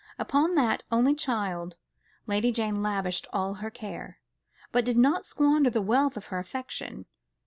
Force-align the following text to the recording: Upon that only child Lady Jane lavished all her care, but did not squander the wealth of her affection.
Upon 0.17 0.55
that 0.55 0.81
only 0.91 1.13
child 1.13 1.77
Lady 2.25 2.51
Jane 2.51 2.81
lavished 2.81 3.27
all 3.31 3.53
her 3.53 3.69
care, 3.69 4.17
but 4.71 4.83
did 4.83 4.97
not 4.97 5.25
squander 5.27 5.69
the 5.69 5.79
wealth 5.79 6.17
of 6.17 6.25
her 6.33 6.39
affection. 6.39 7.05